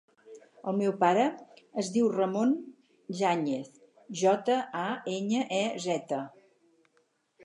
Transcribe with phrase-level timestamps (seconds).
[0.69, 1.25] El meu pare
[1.83, 2.55] es diu Ramon
[3.19, 3.69] Jañez:
[4.23, 6.23] jota, a, enya, e, zeta.